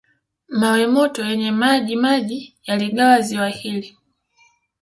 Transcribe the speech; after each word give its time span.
Mawe 0.59 0.85
moto 0.95 1.19
yenye 1.29 1.51
majimaji 1.59 2.39
yaligawa 2.67 3.21
ziwa 3.21 3.49
hili 3.49 3.97